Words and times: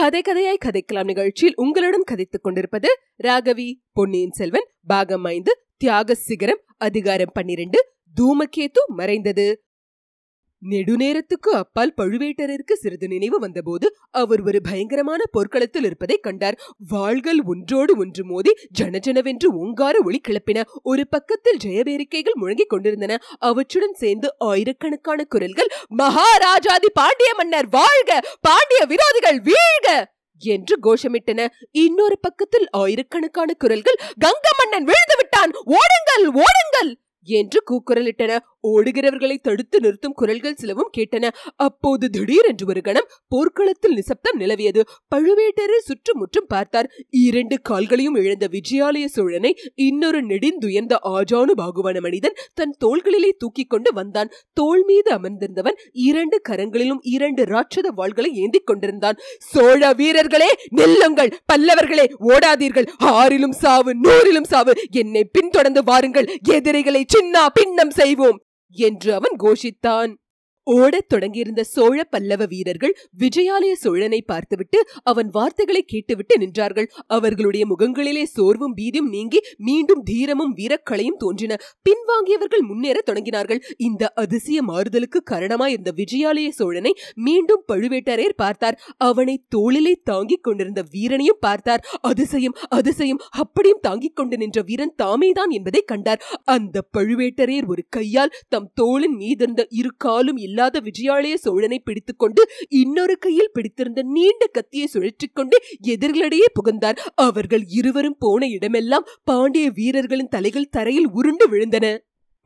கதை 0.00 0.22
கதையாய் 0.28 0.62
கதைக்கலாம் 0.64 1.04
நிகழ்ச்சியில் 1.04 1.54
உங்களுடன் 1.56 2.02
கதைத்துக் 2.02 2.42
கொண்டிருப்பது 2.42 2.88
ராகவி 3.22 3.74
பொன்னியின் 3.92 4.30
செல்வன் 4.30 4.68
பாகம் 4.86 5.24
ஐந்து 5.24 5.64
தியாக 5.76 6.14
சிகரம் 6.14 6.60
அதிகாரம் 6.76 7.30
பன்னிரண்டு 7.32 7.92
தூமகேத்து 8.20 8.82
மறைந்தது. 8.86 9.64
நெடுநேரத்துக்கு 10.62 11.50
அப்பால் 11.54 11.94
பழுவேட்டரருக்கு 11.96 12.74
சிறிது 12.74 13.06
நினைவு 13.08 13.38
வந்தபோது 13.38 13.86
அவர் 14.14 14.42
ஒரு 14.42 14.58
பயங்கரமான 14.60 15.20
போர்க்களத்தில் 15.32 15.84
இருப்பதை 15.84 16.16
கண்டார். 16.18 16.58
வாள்கள் 16.92 17.40
ஒன்றோடு 17.44 17.92
ஒன்று 17.96 18.24
மோதி 18.24 18.52
ஜனஜனவென்று 18.80 19.48
ஓங்கார 19.60 19.96
ஒளி 20.04 20.20
கிளப்பின. 20.20 20.58
ஒரு 20.82 21.04
பக்கத்தில் 21.08 21.62
ஜெயபேரிக்கைகள் 21.64 22.38
முழங்கிக் 22.42 22.68
கொண்டிருந்தன. 22.68 23.18
அவற்றுடன் 23.40 23.94
சேர்ந்து 23.94 24.30
ஆயிரக்கணக்கான 24.44 25.20
குரல்கள் 25.24 25.72
மகாராஜாதி 25.94 26.90
பாண்டிய 26.92 27.32
மன்னர் 27.36 27.70
வாழ்க! 27.70 28.10
பாண்டிய 28.40 28.80
விரோதிகள் 28.86 29.40
வீழ்க! 29.48 29.88
என்று 30.42 30.74
கோஷமிட்டன. 30.82 31.40
இன்னொரு 31.78 32.16
பக்கத்தில் 32.20 32.66
ஆயிரக்கணக்கான 32.76 33.54
குரல்கள் 33.54 34.00
கங்க 34.20 34.48
மன்னன் 34.60 34.84
விழுந்து 34.84 35.16
விட்டான்! 35.18 35.52
ஓடுங்கள் 35.74 36.26
ஓடுங்கள்! 36.44 36.92
என்று 37.28 37.58
கூக்குரலிட்டன. 37.70 38.32
ஓடுகிறவர்களை 38.64 39.36
தடுத்து 39.40 39.80
நிறுத்தும் 39.80 40.16
குரல்கள் 40.20 40.58
சிலவும் 40.60 40.90
கேட்டன. 40.96 41.30
அப்போது 41.56 42.10
திடீரென்று 42.10 42.66
ஒரு 42.66 42.80
கணம் 42.80 43.08
போர்க்களத்தில் 43.28 43.94
நிசப்தம் 43.94 44.38
நிலவியது. 44.40 44.82
பழுவேட்டரர் 45.14 45.86
சுற்றுமுற்றும் 45.88 46.48
பார்த்தார். 46.48 46.90
இரண்டு 47.10 47.58
கால்களையும் 47.70 48.18
இழந்த 48.22 48.48
விஜயாலய 48.52 49.06
சோழனை 49.06 49.52
இன்னொரு 49.74 50.20
நெடிந்துயர்ந்த 50.26 50.96
ஆஜானு 51.14 51.54
பாகுவான 51.62 52.00
மனிதன் 52.00 52.38
தன் 52.54 52.76
தோள்களிலே 52.84 53.30
தூக்கிக் 53.38 53.70
கொண்டு 53.70 53.92
வந்தான். 53.92 54.32
தோள் 54.52 54.84
மீது 54.84 55.10
அமர்ந்திருந்தவன் 55.18 55.78
இரண்டு 56.08 56.36
கரங்களிலும் 56.48 57.02
இரண்டு 57.14 57.42
ராட்சத 57.44 57.88
வாள்களை 57.96 58.30
ஏந்திக் 58.34 58.66
கொண்டிருந்தான். 58.66 59.18
சோழ 59.52 59.92
வீரர்களே 59.92 60.50
நெல்லுங்கள்! 60.76 61.32
பல்லவர்களே 61.52 62.06
ஓடாதீர்கள்! 62.32 62.88
ஆறிலும் 63.14 63.56
சாவு 63.62 63.92
நூறிலும் 64.04 64.48
சாவு! 64.52 64.72
என்னை 64.90 65.24
பின்தொடர்ந்து 65.24 65.82
வாருங்கள்! 65.84 66.30
எதிரிகளை 66.56 67.04
சின்னா 67.14 67.46
பின்னம் 67.54 67.90
செய்வோம்! 67.90 68.38
என்று 68.70 69.14
அவன் 69.14 69.36
கோஷித்தான். 69.38 70.19
ஓடத் 70.70 71.08
தொடங்கியிருந்த 71.08 71.62
சோழ 71.64 71.98
பல்லவ 72.04 72.46
வீரர்கள் 72.46 72.92
விஜயாலய 73.18 73.72
சோழனை 73.74 74.20
பார்த்துவிட்டு 74.22 74.78
அவன் 75.02 75.28
வார்த்தைகளை 75.28 75.82
கேட்டுவிட்டு 75.82 76.34
நின்றார்கள். 76.38 76.88
அவர்களுடைய 77.06 77.64
முகங்களிலே 77.66 78.22
சோர்வும் 78.28 78.74
பீதியும் 78.76 79.08
நீங்கி 79.08 79.40
மீண்டும் 79.58 80.02
தீரமும் 80.02 80.52
வீரக்களையும் 80.56 81.18
தோன்றின. 81.18 81.58
பின்வாங்கியவர்கள் 81.88 82.64
முன்னேற 82.66 82.98
தொடங்கினார்கள். 83.06 83.60
இந்த 83.78 84.02
அதிசய 84.14 84.58
மாறுதலுக்கு 84.62 85.22
காரணமாய் 85.22 85.72
இருந்த 85.72 85.92
விஜயாலய 85.96 86.48
சோழனை 86.50 86.92
மீண்டும் 87.18 87.64
பழுவேட்டரையர் 87.72 88.36
பார்த்தார். 88.36 88.78
அவனை 89.04 89.36
தோளிலே 89.48 89.94
தாங்கிக் 90.04 90.42
கொண்டிருந்த 90.42 90.84
வீரனையும் 90.92 91.40
பார்த்தார். 91.40 91.84
அதிசயம் 92.02 92.56
அதிசயம்! 92.70 93.20
அப்படியும் 93.38 93.82
தாங்கிக் 93.82 94.16
கொண்டு 94.16 94.36
நின்ற 94.36 94.58
வீரன் 94.62 94.94
தாமேதான் 95.02 95.50
என்பதை 95.50 95.82
கண்டார். 95.86 96.22
அந்த 96.48 96.76
பழுவேட்டரையர் 96.98 97.66
ஒரு 97.66 97.82
கையால் 97.88 98.34
தம் 98.48 98.70
தோளின் 98.74 99.16
மீதிருந்த 99.16 99.62
இரு 99.72 99.90
காலும் 99.96 100.38
இல்லாத 100.60 100.80
விஜயாலய 100.80 101.34
சோழனை 101.34 101.78
பிடித்துக்கொண்டு 101.78 102.42
இன்னொரு 102.68 103.18
கையில் 103.18 103.52
பிடித்திருந்த 103.52 104.02
நீண்ட 104.02 104.46
கத்தியை 104.46 104.86
சுழற்றிக் 104.86 105.34
கொண்டு 105.34 105.56
எதிரிகளிடையே 105.86 106.48
புகுந்தார். 106.52 106.98
அவர்கள் 107.14 107.64
இருவரும் 107.78 108.18
போன 108.18 108.46
இடமெல்லாம் 108.46 109.08
பாண்டிய 109.24 109.70
வீரர்களின் 109.70 110.28
தலைகள் 110.28 110.68
தரையில் 110.68 111.10
உருண்டு 111.10 111.46
விழுந்தன. 111.48 111.88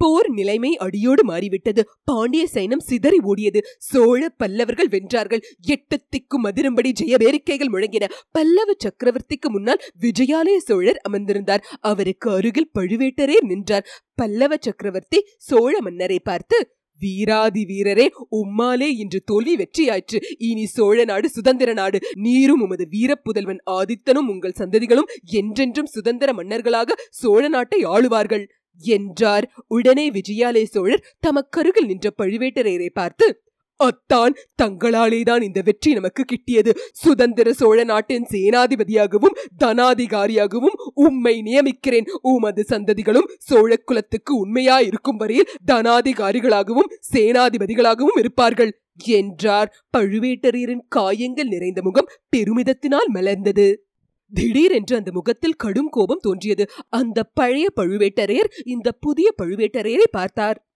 போர் 0.01 0.29
நிலைமை 0.31 0.71
அடியோடு 0.77 1.25
மாறிவிட்டது. 1.25 1.83
பாண்டிய 2.05 2.45
சைனம் 2.55 2.85
சிதறி 2.89 3.19
ஓடியது. 3.19 3.61
சோழ 3.79 4.29
பல்லவர்கள் 4.29 4.89
வென்றார்கள். 4.89 5.43
எட்டு 5.61 5.97
திக்கும் 6.13 6.47
அதிரும்படி 6.51 6.91
ஜெயபேரிக்கைகள் 7.01 7.73
முழங்கின. 7.75 8.05
பல்லவ 8.33 8.73
சக்கரவர்த்திக்கு 8.85 9.49
முன்னால் 9.49 9.85
விஜயாலய 10.01 10.57
சோழர் 10.57 11.01
அமர்ந்திருந்தார். 11.09 11.65
அவருக்கு 11.81 12.31
அருகில் 12.31 12.73
பழுவேட்டரே 12.79 13.39
நின்றார். 13.41 13.87
பல்லவ 14.15 14.57
சக்கரவர்த்தி 14.61 15.21
சோழ 15.37 15.81
மன்னரை 15.81 16.19
பார்த்து 16.19 16.59
வீராதி 17.01 17.65
வீரரே 17.65 18.07
உம்மாலே 18.31 18.89
இன்று 18.97 19.21
தோல்வி 19.21 19.55
வெற்றியாயிற்று. 19.57 20.19
இனி 20.39 20.67
சோழ 20.67 21.05
நாடு 21.05 21.29
சுதந்திர 21.29 21.73
நாடு 21.73 22.01
நீரும் 22.15 22.61
உமது 22.61 22.89
வீரப்புதல்வன் 22.91 23.63
ஆதித்தனும் 23.71 24.29
உங்கள் 24.29 24.59
சந்ததிகளும் 24.59 25.11
என்றென்றும் 25.23 25.87
சுதந்திர 25.87 26.33
மன்னர்களாக 26.33 26.97
சோழ 27.11 27.49
நாட்டை 27.49 27.85
ஆளுவார்கள். 27.85 28.47
என்றார். 28.81 29.53
உடனே 29.67 30.11
விஜயாலய 30.11 30.65
சோழர் 30.65 31.05
தமக்கருகில் 31.27 31.87
நின்ற 31.87 32.11
பழுவேட்டரையரை 32.19 32.89
பார்த்து 32.93 33.27
அத்தான் 33.77 34.35
தங்களாலேதான் 34.63 35.43
இந்த 35.43 35.61
வெற்றி 35.63 35.93
நமக்கு 35.93 36.25
கிட்டியது. 36.25 36.71
சுதந்திர 36.93 37.53
சோழ 37.53 37.85
நாட்டின் 37.85 38.27
சேனாதிபதியாகவும் 38.31 39.39
தனாதிகாரியாகவும் 39.65 40.77
உம்மை 40.95 41.43
நியமிக்கிறேன். 41.43 42.09
உமது 42.23 42.65
சந்ததிகளும் 42.69 43.29
சோழ 43.39 43.77
குலத்துக்கு 43.77 44.37
உண்மையா 44.37 44.81
இருக்கும் 44.81 45.17
வரையில் 45.17 45.51
தனாதிகாரிகளாகவும் 45.67 46.93
சேனாதிபதிகளாகவும் 47.13 48.19
இருப்பார்கள். 48.19 48.79
என்றார் 49.05 49.85
பழுவேட்டரையரின் 49.99 50.85
காயங்கள் 50.89 51.49
நிறைந்த 51.49 51.83
முகம் 51.83 52.11
பெருமிதத்தினால் 52.37 53.09
மலர்ந்தது. 53.15 53.75
திடீரென்று 54.33 54.97
அந்த 54.97 55.11
முகத்தில் 55.13 55.55
கடும் 55.55 55.89
கோபம் 55.89 56.23
தோன்றியது. 56.23 56.71
அந்த 56.89 57.23
பழைய 57.23 57.69
பழுவேட்டரையர் 57.77 58.51
இந்த 58.65 58.93
புதிய 58.93 59.31
பழுவேட்டரையரை 59.43 60.07
பார்த்தார். 60.11 60.67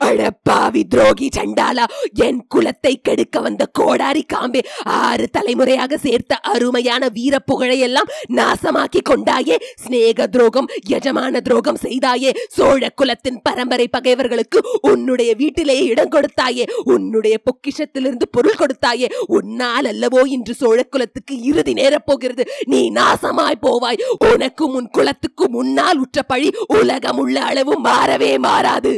அடப்பாவி 0.00 0.82
துரோகி 0.88 1.28
சண்டாலா 1.36 1.84
என் 2.14 2.40
குலத்தை 2.54 2.94
கெடுக்க 3.02 3.40
வந்த 3.40 3.66
கோடாரி 3.78 4.24
காம்பே 4.32 4.62
ஆறு 4.84 5.26
தலைமுறையாக 5.30 5.96
சேர்த்த 5.96 6.34
அருமையான 6.36 7.08
வீர 7.08 7.38
புகழையெல்லாம் 7.52 8.12
நாசமாக்கி 8.34 9.02
கொண்டாயே 9.02 9.58
சிநேக 9.84 10.26
துரோகம் 10.26 10.70
எஜமான 10.88 11.40
துரோகம் 11.40 11.82
செய்தாயே 11.82 12.32
சோழ 12.48 12.88
குலத்தின் 12.94 13.42
பரம்பரை 13.42 13.88
பகைவர்களுக்கு 13.88 14.58
உன்னுடைய 14.80 15.34
வீட்டிலேயே 15.34 15.84
இடம் 15.84 16.10
கொடுத்தாயே 16.10 16.66
உன்னுடைய 16.84 17.36
பொக்கிஷத்திலிருந்து 17.44 18.28
பொருள் 18.30 18.60
கொடுத்தாயே 18.60 19.08
உன்னால் 19.26 19.84
அல்லவோ 19.84 20.20
இன்று 20.26 20.54
சோழ 20.54 20.82
குலத்துக்கு 20.82 21.42
இறுதி 21.42 21.72
நேரப் 21.72 22.06
போகிறது. 22.06 22.44
நீ 22.64 22.90
நாசமாய் 22.90 23.62
போவாய். 23.62 24.02
உனக்கும் 24.32 24.74
உன் 24.74 24.90
குலத்துக்கும் 24.90 25.50
முன்னால் 25.50 25.98
உற்ற 25.98 26.22
பழி 26.22 26.48
உலகம் 26.66 27.18
உள்ள 27.18 27.40
அளவு 27.40 27.74
மாறவே 27.80 28.38
மாறாது. 28.38 28.92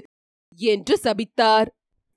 என்று 0.56 1.00
சபித்தார். 1.03 1.67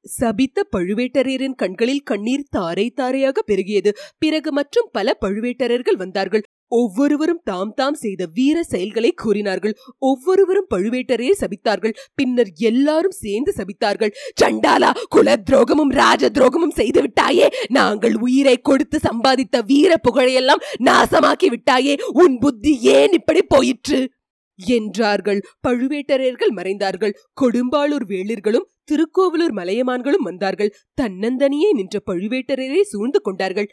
சபித்த 0.01 0.67
பழுவேட்டரையரின் 0.77 1.55
கண்களில் 1.55 2.01
கண்ணீர் 2.01 2.47
தாரை 2.49 2.89
தாரையாக 2.89 3.41
பெருகியது. 3.47 3.89
பிறகு 4.17 4.51
மற்றும் 4.51 4.89
பல 4.91 5.17
பழுவேட்டரர்கள் 5.21 5.97
வந்தார்கள். 5.97 6.43
ஒவ்வொருவரும் 6.67 7.41
தாம் 7.43 7.73
தாம் 7.73 7.93
செய்த 7.93 8.27
வீர 8.33 8.63
செயல்களை 8.63 9.11
கூறினார்கள். 9.11 9.77
ஒவ்வொருவரும் 9.97 10.67
பழுவேட்டரையே 10.75 11.31
சபித்தார்கள். 11.39 11.93
பின்னர் 12.15 12.47
எல்லாரும் 12.55 13.11
சேர்ந்து 13.11 13.53
சபித்தார்கள். 13.57 14.11
சண்டாலா 14.41 14.91
குல 15.09 15.41
துரோகமும் 15.51 15.91
ராஜ 15.91 16.29
துரோகமும் 16.29 16.75
செய்து 16.75 17.01
விட்டாயே. 17.01 17.53
நாங்கள் 17.67 18.15
உயிரை 18.15 18.57
கொடுத்து 18.57 18.99
சம்பாதித்த 19.03 19.65
வீர 19.65 19.95
புகழையெல்லாம் 20.09 20.63
நாசமாக்கி 20.79 21.55
விட்டாயே. 21.55 22.01
உன் 22.01 22.37
புத்தி 22.37 22.79
ஏன் 22.81 23.11
இப்படி 23.11 23.41
போயிற்று? 23.41 24.09
என்றார்கள். 24.65 25.45
பழுவேட்டரையர்கள் 25.67 26.53
மறைந்தார்கள். 26.55 27.13
கொடும்பாளூர் 27.41 28.05
வேளிர்களும் 28.07 28.67
திருக்கோவிலூர் 28.83 29.53
மலையமான்களும் 29.53 30.23
வந்தார்கள். 30.23 30.75
தன்னந்தனியே 31.01 31.71
நின்ற 31.71 31.99
பழுவேட்டரையரை 32.11 32.81
சூழ்ந்து 32.81 33.21
கொண்டார்கள். 33.21 33.71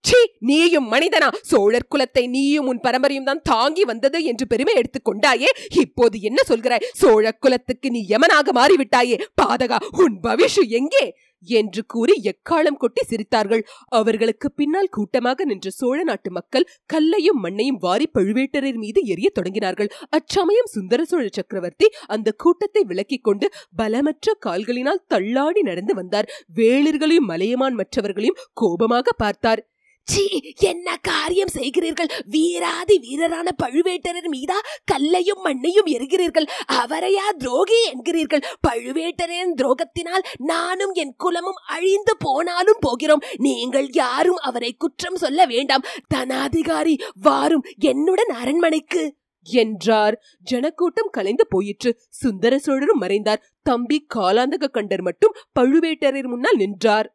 சீ 0.00 0.26
நீயும் 0.38 0.92
மனிதனா? 0.92 1.34
சோழர் 1.42 1.88
குலத்தை 1.94 2.28
நீயும் 2.28 2.66
உன் 2.66 2.80
பரம்பரையும் 2.82 3.24
தான் 3.24 3.40
தாங்கி 3.42 3.84
வந்தது 3.84 4.24
என்று 4.24 4.46
பெருமை 4.46 4.74
எடுத்துக் 4.74 5.08
கொண்டாயே? 5.08 5.46
இப்போது 5.74 6.20
என்ன 6.20 6.42
சொல்கிறாய்? 6.48 6.84
சோழ 6.92 7.32
குலத்துக்கு 7.32 7.90
நீ 7.90 8.06
யமனாக 8.08 8.52
மாறிவிட்டாயே. 8.54 9.22
பாதகா 9.42 9.76
உன் 9.90 10.20
பவிஷு 10.22 10.68
எங்கே? 10.68 11.16
என்று 11.42 11.86
கூறி 11.86 12.20
எக்காலம் 12.24 12.76
கொட்டி 12.76 13.02
சிரித்தார்கள். 13.08 13.62
அவர்களுக்கு 13.88 14.52
பின்னால் 14.52 14.88
கூட்டமாக 14.88 15.44
நின்ற 15.44 15.70
சோழ 15.70 16.02
நாட்டு 16.02 16.30
மக்கள் 16.30 16.68
கல்லையும் 16.86 17.40
மண்ணையும் 17.44 17.80
வாரி 17.80 18.10
பழுவேட்டரர் 18.14 18.74
மீது 18.74 19.02
எரிய 19.04 19.30
தொடங்கினார்கள். 19.40 19.90
அச்சமயம் 20.08 20.66
சுந்தர 20.66 21.04
சோழ 21.04 21.26
சக்கரவர்த்தி 21.32 21.88
அந்த 22.06 22.32
கூட்டத்தை 22.32 22.84
விலக்கிக் 22.88 23.22
கொண்டு 23.22 23.50
பலமற்ற 23.76 24.34
கால்களினால் 24.46 25.04
தள்ளாடி 25.06 25.62
நடந்து 25.62 25.94
வந்தார். 25.94 26.30
வேளிர்களையும் 26.54 27.30
மலையமான் 27.30 27.74
மற்றவர்களையும் 27.74 28.38
கோபமாக 28.52 29.12
பார்த்தார். 29.12 29.68
சீ 30.06 30.52
என்ன 30.58 30.96
காரியம் 30.96 31.48
செய்கிறீர்கள்? 31.54 32.10
வீராதி 32.24 32.98
வீரரான 32.98 33.50
பழுவேட்டரர் 33.62 34.28
மீதா 34.30 34.58
கல்லையும் 34.84 35.40
மண்ணையும் 35.40 35.86
எரிகிறீர்கள். 35.86 36.46
அவரையா 36.72 37.36
துரோகி 37.38 37.90
என்கிறீர்கள்? 37.90 38.42
பழுவேட்டரின் 38.68 39.54
துரோகத்தினால் 39.56 40.24
நானும் 40.38 40.92
என் 40.92 41.14
குலமும் 41.16 41.54
அழிந்து 41.66 42.16
போனாலும் 42.18 42.76
போகிறோம். 42.80 43.22
நீங்கள் 43.36 43.88
யாரும் 43.90 44.36
அவரை 44.36 44.72
குற்றம் 44.72 45.16
சொல்ல 45.16 45.46
வேண்டாம். 45.46 45.82
தனாதிகாரி 46.14 47.00
வாரும் 47.20 47.64
என்னுடன் 47.78 48.28
அரண்மனைக்கு. 48.28 49.16
என்றார். 49.42 50.22
ஜனக்கூட்டம் 50.40 51.08
கலைந்து 51.10 51.46
போயிற்று. 51.46 52.00
சுந்தர 52.08 52.58
சோழரும் 52.58 52.98
மறைந்தார். 52.98 53.46
தம்பி 53.62 54.06
காலாந்தக 54.14 54.68
கண்டர் 54.68 55.02
மட்டும் 55.02 55.34
பழுவேட்டரர் 55.60 56.28
முன்னால் 56.28 56.56
நின்றார். 56.56 57.10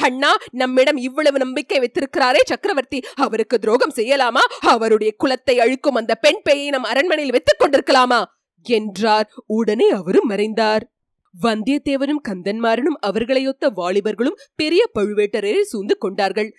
அண்ணா 0.00 0.36
நம்மிடம் 0.50 0.96
இவ்வளவு 0.96 1.38
நம்பிக்கை 1.38 1.78
வைத்திருக்கிறாரே 1.78 2.40
சக்கரவர்த்தி. 2.44 3.02
அவருக்கு 3.14 3.58
துரோகம் 3.58 3.92
செய்யலாமா? 3.96 4.40
அவருடைய 4.60 5.14
குலத்தை 5.24 5.54
அழிக்கும் 5.54 5.94
அந்த 5.94 6.14
பெண் 6.14 6.40
பேயை 6.50 6.68
நம் 6.68 6.82
அரண்மனையில் 6.82 7.32
வைத்துக் 7.32 7.60
கொண்டிருக்கலாமா? 7.60 8.24
என்றார். 8.62 9.30
உடனே 9.46 9.88
அவரும் 9.88 10.28
மறைந்தார். 10.28 10.90
வந்தியத்தேவனும் 11.42 12.22
கந்தன்மாரனும் 12.28 12.98
அவர்களையொத்த 13.06 13.70
வாலிபர்களும் 13.76 14.38
பெரிய 14.54 14.90
பழுவேட்டரையரை 14.98 15.60
சூழ்ந்து 15.60 15.98
கொண்டார்கள். 15.98 16.56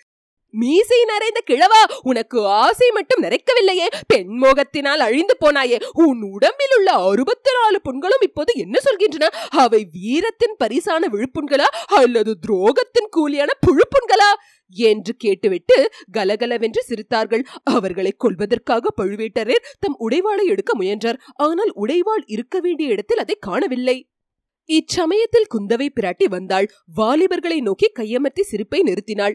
மீசை 0.50 1.04
நிறைந்த 1.04 1.40
கிழவா 1.50 1.92
உனக்கு 2.02 2.46
ஆசை 2.46 2.90
மட்டும் 2.90 3.22
நிறைக்கவில்லையே. 3.22 3.86
பெண் 4.06 4.42
மோகத்தினால் 4.42 4.96
அழிந்து 4.96 5.36
போனாயே. 5.40 5.82
உன் 5.92 6.22
உடம்பில் 6.22 6.74
உள்ள 6.76 6.92
அறுபத்தி 6.92 7.50
நாலு 7.52 7.80
புண்களும் 7.84 8.22
இப்போது 8.22 8.52
என்ன 8.56 8.78
சொல்கின்றன? 8.84 9.24
அவை 9.48 9.88
வீரத்தின் 9.92 10.56
பரிசான 10.64 11.08
விழுப்புண்களா 11.12 11.68
அல்லது 11.86 12.36
துரோகத்தின் 12.48 13.08
கூலியான 13.16 13.48
புழுப்புண்களா? 13.66 14.30
என்று 14.70 15.14
கேட்டுவிட்டு 15.14 15.90
கலகலவென்று 16.12 16.84
சிரித்தார்கள். 16.88 17.44
அவர்களை 17.64 18.14
கொள்வதற்காக 18.18 18.88
பழுவேட்டரர் 19.02 19.64
தம் 19.78 19.96
உடைவாளை 20.00 20.44
எடுக்க 20.44 20.74
முயன்றார். 20.74 21.20
ஆனால் 21.34 21.72
உடைவாள் 21.76 22.24
இருக்க 22.26 22.60
வேண்டிய 22.60 22.88
இடத்தில் 22.88 23.18
அதை 23.18 23.36
காணவில்லை. 23.40 24.08
இச்சமயத்தில் 24.64 25.46
குந்தவை 25.54 25.88
பிராட்டி 26.00 26.24
வந்தாள். 26.24 26.70
வாலிபர்களை 26.96 27.60
நோக்கி 27.60 27.92
கையமர்த்தி 27.98 28.40
சிரிப்பை 28.40 28.82
நிறுத்தினாள். 28.82 29.34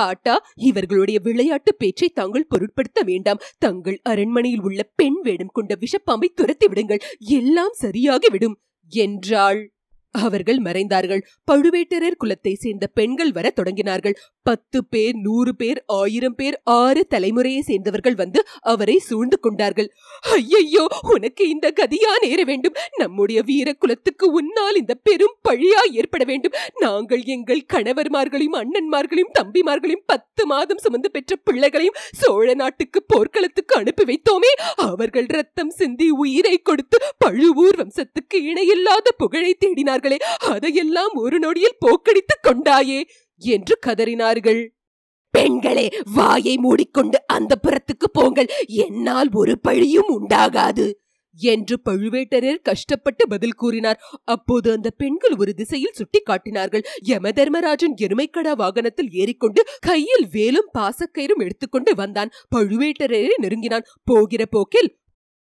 பாட்டா? 0.00 0.34
இவர்களுடைய 0.54 1.20
விளையாட்டு 1.22 1.74
பேச்சை 1.74 2.08
தாங்கள் 2.08 2.46
பொருட்படுத்த 2.48 3.02
வேண்டாம். 3.02 3.40
தங்கள் 3.58 4.00
அரண்மனையில் 4.02 4.60
உள்ள 4.60 4.82
பெண் 4.96 5.18
வேடம் 5.22 5.52
கொண்ட 5.52 5.78
விஷப்பாம்பை 5.80 6.28
துரத்தி 6.34 6.66
விடுங்கள். 6.66 7.02
எல்லாம் 7.18 7.74
சரியாகிவிடும் 7.80 8.56
என்றாள். 8.88 9.62
அவர்கள் 10.10 10.58
மறைந்தார்கள். 10.58 11.22
பழுவேட்டரர் 11.52 12.18
குலத்தை 12.24 12.54
சேர்ந்த 12.54 12.86
பெண்கள் 12.86 13.32
வர 13.32 13.52
தொடங்கினார்கள். 13.56 14.16
பத்து 14.42 14.84
பேர் 14.84 15.16
நூறு 15.16 15.56
பேர் 15.56 15.84
ஆயிரம் 15.86 16.34
பேர் 16.34 16.60
ஆறு 16.62 17.06
தலைமுறையை 17.14 17.60
சேர்ந்தவர்கள் 17.60 18.14
வந்து 18.14 18.46
அவரை 18.60 18.98
சூழ்ந்து 18.98 19.40
கொண்டார்கள். 19.40 19.92
ஐயையோ 20.30 20.86
உனக்கு 21.14 21.48
இந்த 21.48 21.72
கதியா 21.80 22.12
நேர 22.24 22.44
வேண்டும். 22.44 22.76
நம்முடைய 22.96 23.42
வீர 23.42 23.72
குலத்துக்கு 23.72 24.32
உன்னால் 24.32 24.76
இந்த 24.76 24.94
பெரும் 24.94 25.36
பழியா 25.48 25.82
ஏற்பட 25.92 26.24
வேண்டும். 26.24 26.56
நாங்கள் 26.78 27.22
எங்கள் 27.24 27.62
கணவர்மார்களையும் 27.74 28.58
அண்ணன்மார்களையும் 28.62 29.34
தம்பிமார்களையும் 29.40 30.06
பத்து 30.06 30.46
மாதம் 30.46 30.78
சுமந்து 30.78 31.10
பெற்ற 31.10 31.36
பிள்ளைகளையும் 31.36 31.98
சோழ 32.12 32.54
நாட்டுக்கு 32.54 33.02
போர்க்களத்துக்கு 33.02 33.74
அனுப்பி 33.76 34.04
வைத்தோமே. 34.04 34.52
அவர்கள் 34.74 35.26
ரத்தம் 35.26 35.70
சிந்தி 35.70 36.10
உயிரை 36.10 36.56
கொடுத்து 36.58 36.98
பழுவூர் 37.18 37.78
வம்சத்துக்கு 37.80 38.36
இணையில்லாத 38.50 39.10
புகழை 39.16 39.52
தேடினார்களே 39.98 40.18
அதையெல்லாம் 40.46 41.14
ஒரு 41.14 41.38
நொடியில் 41.38 41.80
போக்கடித்துக் 41.86 42.46
கொண்டாயே 42.46 43.02
என்று 43.36 43.78
கதறினார்கள். 43.86 44.68
பெண்களே 45.30 45.90
வாயை 46.14 46.56
மூடிக்கொண்டு 46.56 47.18
அந்த 47.26 47.60
புறத்துக்கு 47.62 48.08
போங்கள் 48.12 48.48
என்னால் 48.66 49.28
ஒரு 49.32 49.58
பழியும் 49.60 50.08
உண்டாகாது 50.08 50.92
என்று 51.40 51.80
பழுவேட்டரர் 51.84 52.62
கஷ்டப்பட்டு 52.62 53.28
பதில் 53.28 53.54
கூறினார். 53.54 54.00
அப்போது 54.24 54.72
அந்த 54.72 54.90
பெண்கள் 54.90 55.34
ஒரு 55.38 55.54
திசையில் 55.54 55.94
சுட்டி 55.94 56.20
காட்டினார்கள். 56.20 56.84
யம 57.02 57.30
தர்மராஜன் 57.30 57.94
எருமைக்கடா 58.00 58.52
வாகனத்தில் 58.52 59.10
ஏறிக்கொண்டு 59.10 59.64
கையில் 59.80 60.26
வேலும் 60.32 60.70
பாசக்கயிறும் 60.78 61.44
எடுத்துக்கொண்டு 61.44 61.94
வந்தான். 61.94 62.30
பழுவேட்டரரை 62.56 63.28
நெருங்கினான். 63.36 63.86
போகிற 64.04 64.46
போக்கில் 64.46 64.97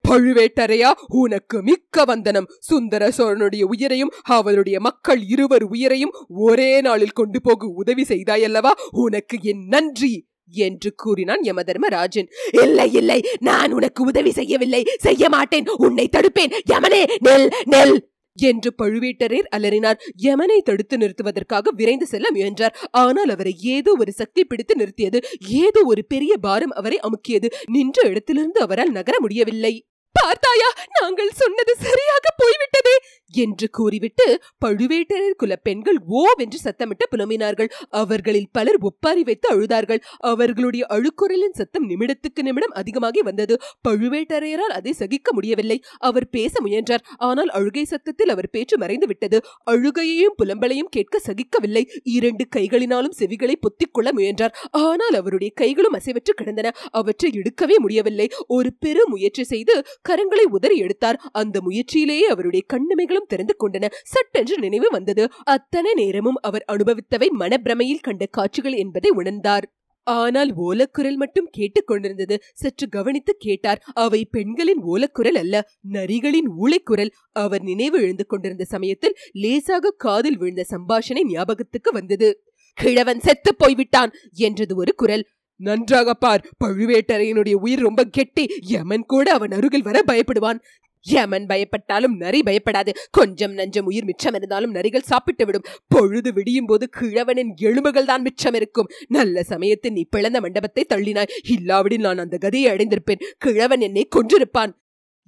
பழுவேட்டரையா? 0.09 0.91
உனக்கு 1.07 1.61
மிக்க 1.61 2.03
வந்தனம். 2.03 2.49
சுந்தர 2.59 3.11
சோழனுடைய 3.17 3.63
உயிரையும் 3.63 4.13
அவனுடைய 4.23 4.79
மக்கள் 4.79 5.21
இருவர் 5.27 5.63
உயிரையும் 5.63 6.13
ஒரே 6.27 6.81
நாளில் 6.81 7.11
கொண்டு 7.11 7.41
போக 7.41 7.67
உதவி 7.67 8.03
செய்தாயல்லவா? 8.03 8.71
உனக்கு 8.91 9.37
என் 9.41 9.67
நன்றி 9.67 10.27
என்று 10.51 10.95
கூறினான் 10.95 11.41
யமதர்மராஜன். 11.41 12.27
இல்லை 12.61 12.93
இல்லை 12.93 13.23
நான் 13.39 13.71
உனக்கு 13.71 14.03
உதவி 14.03 14.31
செய்யவில்லை. 14.31 14.85
செய்ய 14.97 15.29
மாட்டேன். 15.29 15.67
உன்னை 15.67 16.09
தடுப்பேன். 16.11 16.53
யமனே 16.69 17.03
நெல் 17.19 17.49
நெல் 17.65 18.11
என்று 18.37 18.73
பழுவேட்டரர் 18.81 19.47
அலறினார். 19.55 19.97
யமனை 20.23 20.59
தடுத்து 20.61 20.97
நிறுத்துவதற்காக 20.97 21.71
விரைந்து 21.71 22.05
செல்ல 22.05 22.27
முயன்றார். 22.31 22.75
ஆனால் 22.91 23.29
அவரை 23.29 23.55
ஏதோ 23.61 23.95
ஒரு 23.99 24.11
சக்தி 24.11 24.45
பிடித்து 24.45 24.75
நிறுத்தியது. 24.75 25.23
ஏதோ 25.47 25.83
ஒரு 25.85 26.05
பெரிய 26.05 26.37
பாரம் 26.37 26.69
அவரை 26.69 26.99
அமுக்கியது. 26.99 27.49
நின்ற 27.71 28.07
இடத்திலிருந்து 28.07 28.61
அவரால் 28.61 28.89
நகர 28.89 29.19
முடியவில்லை. 29.19 29.87
பார்த்தாயா 30.15 30.69
நாங்கள் 30.99 31.31
சொன்னது 31.41 31.73
சரியாக 31.85 32.25
போய்விட்டதே 32.41 32.95
என்று 33.33 33.69
கூறிவிட்டு 33.69 34.25
பழுவேட்டரர் 34.65 35.37
குல 35.37 35.55
பெண்கள் 35.55 35.97
ஓவென்று 36.19 36.59
சத்தமிட்டு 36.63 37.05
புலம்பினார்கள். 37.11 37.69
அவர்களில் 38.01 38.49
பலர் 38.51 38.79
ஒப்பாரி 38.79 39.23
வைத்து 39.23 39.47
அழுதார்கள். 39.53 40.01
அவர்களுடைய 40.31 40.83
அழுக்குரலின் 40.89 41.57
சத்தம் 41.59 41.87
நிமிடத்துக்கு 41.89 42.41
நிமிடம் 42.41 42.71
அதிகமாகி 42.71 43.21
வந்தது. 43.21 43.55
பழுவேட்டரையரால் 43.89 44.75
அதை 44.77 44.93
சகிக்க 44.93 45.33
முடியவில்லை. 45.33 45.77
அவர் 45.99 46.29
பேச 46.29 46.61
முயன்றார். 46.61 47.03
ஆனால் 47.17 47.49
அழுகை 47.49 47.83
சத்தத்தில் 47.83 48.29
அவர் 48.29 48.49
பேச்சு 48.49 48.77
மறைந்து 48.77 49.07
விட்டது. 49.07 49.39
அழுகையையும் 49.71 50.37
புலம்பலையும் 50.41 50.91
கேட்க 50.91 51.21
சகிக்கவில்லை. 51.27 51.83
இரண்டு 52.03 52.45
கைகளினாலும் 52.55 53.17
செவிகளை 53.19 53.57
பொத்திக் 53.59 53.93
கொள்ள 53.93 54.11
முயன்றார். 54.13 54.55
ஆனால் 54.71 55.13
அவருடைய 55.13 55.53
கைகளும் 55.55 55.93
அசைவற்று 55.93 56.35
கிடந்தன. 56.35 56.71
அவற்றை 56.91 57.31
எடுக்கவே 57.41 57.77
முடியவில்லை. 57.77 58.29
ஒரு 58.47 58.71
பெரு 58.79 59.03
முயற்சி 59.07 59.43
செய்து 59.43 59.75
கரங்களை 60.09 60.45
உதறி 60.49 60.77
எடுத்தார். 60.77 61.19
அந்த 61.31 61.59
முயற்சியிலேயே 61.59 62.27
அவருடைய 62.33 62.65
கண்ணுமைகளும் 62.73 63.27
திறந்து 63.27 63.55
கொண்டன. 63.59 63.91
சட்டென்று 64.03 64.57
நினைவு 64.59 64.89
வந்தது. 64.91 65.25
அத்தனை 65.43 65.93
நேரமும் 65.93 66.41
அவர் 66.41 66.65
அனுபவித்தவை 66.71 67.29
மனப்பிரமையில் 67.39 68.01
கண்ட 68.01 68.25
காட்சிகள் 68.25 68.73
என்பதை 68.73 69.11
உணர்ந்தார். 69.11 69.67
ஆனால் 70.07 70.49
ஓலக்குரல் 70.57 71.15
மட்டும் 71.15 71.49
கேட்டுக்கொண்டிருந்தது 71.57 72.35
சற்று 72.53 72.89
கவனித்து 72.89 73.33
கேட்டார். 73.37 73.79
அவை 73.93 74.25
பெண்களின் 74.25 74.81
ஓலக்குரல் 74.83 75.37
அல்ல 75.37 75.55
நரிகளின் 75.93 76.49
ஊளைக்குரல். 76.57 77.11
அவர் 77.31 77.61
நினைவு 77.61 78.01
எழுந்து 78.01 78.25
கொண்டிருந்த 78.25 78.63
சமயத்தில் 78.63 79.15
லேசாக 79.33 79.93
காதில் 79.97 80.37
விழுந்த 80.37 80.65
சம்பாஷணை 80.69 81.23
ஞாபகத்துக்கு 81.23 81.91
வந்தது. 81.91 82.29
கிழவன் 82.77 83.19
செத்து 83.19 83.51
போய்விட்டான் 83.55 84.11
என்றது 84.31 84.75
ஒரு 84.75 84.93
குரல். 84.95 85.23
நன்றாக 85.63 86.13
பார். 86.13 86.45
பழுவேட்டரையனுடைய 86.63 87.53
உயிர் 87.53 87.79
ரொம்ப 87.79 88.03
கெட்டி. 88.03 88.45
யமன் 88.61 89.05
கூட 89.05 89.27
அவன் 89.33 89.51
அருகில் 89.51 89.81
வர 89.81 89.97
பயப்படுவான். 90.11 90.59
யமன் 91.05 91.45
பயப்பட்டாலும் 91.45 92.15
நரி 92.15 92.39
பயப்படாது. 92.39 92.91
கொஞ்சம் 93.11 93.53
நஞ்சம் 93.57 93.87
உயிர் 93.91 94.03
மிச்சம் 94.03 94.33
இருந்தாலும் 94.33 94.75
நரிகள் 94.75 95.09
சாப்பிட்டு 95.11 95.45
விடும். 95.45 95.65
பொழுது 95.87 96.33
விடியும் 96.33 96.65
போது 96.65 96.89
கிழவனின் 96.99 97.51
எலும்புகள் 97.55 98.05
தான் 98.05 98.21
மிச்சம் 98.21 98.53
இருக்கும். 98.53 98.89
நல்ல 99.07 99.43
சமயத்தில் 99.43 99.91
நீ 99.91 100.03
பிளந்த 100.09 100.39
மண்டபத்தை 100.41 100.85
தள்ளினாய். 100.93 101.33
இல்லாவிடில் 101.47 102.05
நான் 102.07 102.17
அந்த 102.17 102.37
கதையை 102.37 102.67
அடைந்திருப்பேன். 102.73 103.23
கிழவன் 103.37 103.81
என்னை 103.81 104.07
கொன்றிருப்பான். 104.15 104.73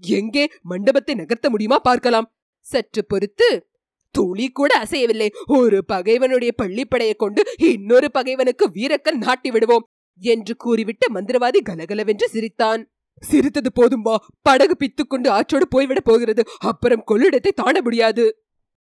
எங்கே? 0.01 0.45
மண்டபத்தை 0.63 1.15
நகர்த்த 1.15 1.49
முடியுமா 1.49 1.79
பார்க்கலாம். 1.79 2.29
சற்று 2.65 3.01
பொறுத்து 3.05 3.49
துளி 4.15 4.47
கூட 4.49 4.71
அசையவில்லை. 4.83 5.27
ஒரு 5.47 5.77
பகைவனுடைய 5.85 6.51
பள்ளிப்படையை 6.63 7.15
கொண்டு 7.15 7.41
இன்னொரு 7.57 8.07
பகைவனுக்கு 8.11 8.65
வீரக்கல் 8.73 9.21
நாட்டி 9.25 9.51
விடுவோம். 9.51 9.85
என்று 10.19 10.55
கூறிவிட்டு 10.55 11.13
மந்திரவாதி 11.13 11.61
கலகலவென்று 11.63 12.29
சிரித்தான். 12.29 12.89
சிரித்தது 13.19 13.73
போதும் 13.73 14.01
வா 14.01 14.25
படகு 14.41 14.77
பித்துக்கொண்டு 14.77 15.29
ஆற்றோடு 15.29 15.67
போய்விடப் 15.75 16.05
போகிறது. 16.05 16.43
அப்புறம் 16.59 17.03
கொள்ளிடத்தை 17.11 17.47
தாண்ட 17.55 17.81
முடியாது. 17.81 18.39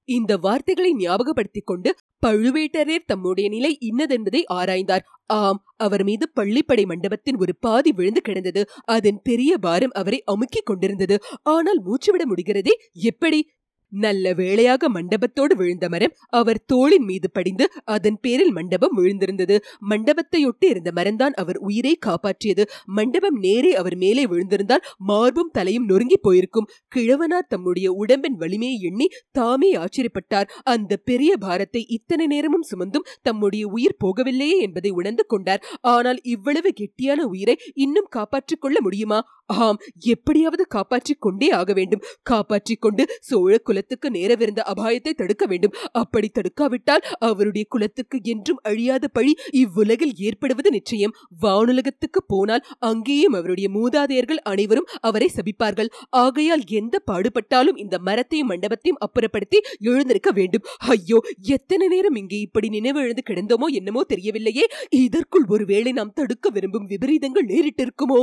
இந்த 0.04 0.36
வார்த்தைகளை 0.36 0.94
ஞாபகப்படுத்திக் 0.94 1.64
கொண்டு 1.64 1.94
பழுவேட்டரர் 2.26 3.04
தம்முடைய 3.06 3.48
நிலை 3.48 3.78
இன்னதென்பதை 3.80 4.42
ஆராய்ந்தார். 4.54 5.00
ஆம் 5.26 5.64
அவர் 5.76 6.04
மீது 6.04 6.32
பள்ளிப்படை 6.40 6.84
மண்டபத்தின் 6.86 7.36
ஒரு 7.36 7.56
பாதி 7.56 7.92
விழுந்து 7.92 8.20
கிடந்தது. 8.20 8.68
அதன் 8.84 9.20
பெரிய 9.22 9.58
பாரம் 9.58 9.90
அவரை 9.94 10.24
அமுக்கிக் 10.26 10.64
கொண்டிருந்தது. 10.64 11.18
ஆனால் 11.42 11.84
மூச்சுவிட 11.84 12.22
முடிகிறதே 12.24 12.70
எப்படி? 12.92 13.50
நல்ல 13.88 14.32
வேளையாக 14.34 14.88
மண்டபத்தோடு 14.88 15.56
விழுந்த 15.56 15.88
மரம் 15.88 16.14
அவர் 16.28 16.64
தோளின் 16.64 17.04
மீது 17.04 17.30
படிந்து 17.30 17.68
அதன் 17.84 18.18
பேரில் 18.20 18.52
மண்டபம் 18.52 18.96
விழுந்திருந்தது. 18.96 19.58
மண்டபத்தையொட்டி 19.88 20.66
இருந்த 20.68 20.92
மரம்தான் 20.94 21.34
அவர் 21.34 21.56
உயிரை 21.56 21.98
காப்பாற்றியது. 22.06 22.64
மண்டபம் 22.84 23.38
நேரே 23.38 23.74
அவர் 23.74 23.96
மேலே 23.96 24.26
விழுந்திருந்தால் 24.26 24.84
மார்பும் 24.98 25.50
தலையும் 25.52 25.84
நொறுங்கி 25.84 26.16
போயிருக்கும். 26.16 26.68
கிழவனார் 26.94 27.48
தம்முடைய 27.48 27.92
உடம்பின் 27.92 28.36
வலிமையை 28.36 28.80
எண்ணி 28.80 29.08
தாமே 29.30 29.72
ஆச்சரியப்பட்டார். 29.74 30.48
அந்த 30.62 30.96
பெரிய 30.96 31.36
பாரத்தை 31.36 31.86
இத்தனை 31.88 32.26
நேரமும் 32.26 32.66
சுமந்தும் 32.70 33.08
தம்முடைய 33.22 33.66
உயிர் 33.66 33.96
போகவில்லையே 34.04 34.58
என்பதை 34.58 34.90
உணர்ந்து 34.90 35.26
கொண்டார். 35.26 35.64
ஆனால் 35.80 36.20
இவ்வளவு 36.22 36.72
கெட்டியான 36.80 37.20
உயிரை 37.22 37.56
இன்னும் 37.74 38.06
காப்பாற்றிக் 38.10 38.60
கொள்ள 38.60 38.80
முடியுமா? 38.80 39.34
ஆம் 39.46 39.78
எப்படியாவது 39.98 40.66
காப்பாற்றிக் 40.66 41.20
கொண்டே 41.20 41.50
ஆக 41.50 41.72
வேண்டும். 41.72 42.02
காப்பாற்றிக் 42.22 42.80
கொண்டு 42.80 43.06
சோழ 43.20 43.58
குலத்துக்கு 43.76 44.08
நேரவிருந்த 44.16 44.60
அபாயத்தை 44.72 45.12
தடுக்க 45.20 45.44
வேண்டும். 45.52 45.74
அப்படி 46.00 46.28
தடுக்காவிட்டால் 46.36 47.04
அவருடைய 47.28 47.64
குலத்துக்கு 47.74 48.16
என்றும் 48.32 48.60
அழியாத 48.68 49.04
பழி 49.08 49.32
இவ்வுலகில் 49.62 50.14
ஏற்படுவது 50.26 50.70
நிச்சயம். 50.76 51.14
வானுலகத்துக்கு 51.42 52.20
போனால் 52.32 52.64
அங்கேயும் 52.90 53.36
அவருடைய 53.38 53.68
மூதாதையர்கள் 53.76 54.40
அனைவரும் 54.52 54.88
அவரை 55.08 55.28
சபிப்பார்கள். 55.36 55.90
ஆகையால் 56.22 56.64
எந்த 56.80 56.96
பாடுபட்டாலும் 57.10 57.80
இந்த 57.84 57.96
மரத்தையும் 58.08 58.50
மண்டபத்தையும் 58.52 59.02
அப்புறப்படுத்தி 59.06 59.60
எழுந்திருக்க 59.90 60.30
வேண்டும். 60.38 60.64
ஐயோ 60.94 61.18
எத்தனை 61.56 61.86
நேரம் 61.94 62.18
இங்கே 62.22 62.38
இப்படி 62.46 62.70
நினைவு 62.76 63.00
எழுந்து 63.04 63.24
கிடந்தோமோ 63.30 63.68
என்னமோ 63.80 64.02
தெரியவில்லையே. 64.14 64.66
இதற்குள் 65.04 65.46
ஒருவேளை 65.54 65.92
நாம் 65.92 66.16
தடுக்க 66.20 66.50
விரும்பும் 66.56 66.88
விபரீதங்கள் 66.92 67.50
நேரிட்டிருக்குமோ? 67.52 68.20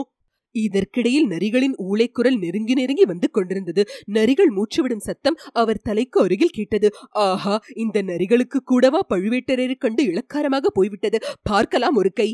இதற்கிடையில் 0.54 1.28
நரிகளின் 1.28 1.76
ஊளைக்குரல் 1.78 2.38
நெருங்கி 2.38 2.74
நெருங்கி 2.74 3.06
வந்து 3.06 3.30
கொண்டிருந்தது. 3.32 3.84
நரிகள் 4.14 4.52
மூச்சுவிடும் 4.56 5.06
சத்தம் 5.10 5.38
அவர் 5.54 5.84
தலைக்கு 5.84 6.22
அருகில் 6.22 6.50
கேட்டது. 6.50 6.90
ஆஹா 7.10 7.56
இந்த 7.76 8.02
நரிகளுக்கு 8.02 8.62
கூடவா 8.64 9.06
பழுவேட்டரையர் 9.10 9.76
கண்டு 9.78 10.04
இளக்காரமாக 10.04 10.72
போய்விட்டது? 10.74 11.20
பார்க்கலாம் 11.44 11.96
ஒரு 11.96 12.12
கை. 12.14 12.30